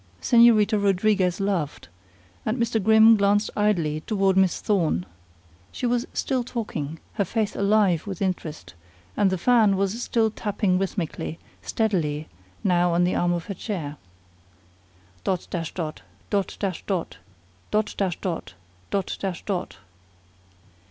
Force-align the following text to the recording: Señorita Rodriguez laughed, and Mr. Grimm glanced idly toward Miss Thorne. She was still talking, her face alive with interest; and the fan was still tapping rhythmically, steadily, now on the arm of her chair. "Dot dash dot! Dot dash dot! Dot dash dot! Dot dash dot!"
Señorita 0.19 0.81
Rodriguez 0.83 1.39
laughed, 1.39 1.87
and 2.43 2.57
Mr. 2.57 2.83
Grimm 2.83 3.17
glanced 3.17 3.51
idly 3.55 4.01
toward 4.07 4.35
Miss 4.35 4.59
Thorne. 4.59 5.05
She 5.71 5.85
was 5.85 6.07
still 6.11 6.43
talking, 6.43 6.97
her 7.21 7.23
face 7.23 7.55
alive 7.55 8.07
with 8.07 8.19
interest; 8.19 8.73
and 9.15 9.29
the 9.29 9.37
fan 9.37 9.77
was 9.77 10.01
still 10.01 10.31
tapping 10.31 10.79
rhythmically, 10.79 11.37
steadily, 11.61 12.27
now 12.63 12.91
on 12.95 13.03
the 13.03 13.13
arm 13.13 13.31
of 13.31 13.45
her 13.45 13.53
chair. 13.53 13.97
"Dot 15.23 15.45
dash 15.51 15.71
dot! 15.71 16.01
Dot 16.31 16.57
dash 16.59 16.81
dot! 16.87 17.17
Dot 17.69 17.93
dash 17.95 18.19
dot! 18.21 18.55
Dot 18.89 19.15
dash 19.19 19.45
dot!" 19.45 19.75